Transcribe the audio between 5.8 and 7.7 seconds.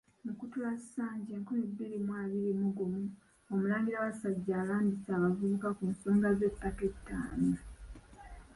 nsonga z'ettaka ettaano.